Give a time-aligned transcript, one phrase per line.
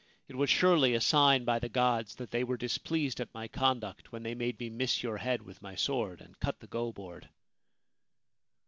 [0.27, 4.11] It was surely a sign by the gods that they were displeased at my conduct
[4.11, 7.29] when they made me miss your head with my sword and cut the go board.'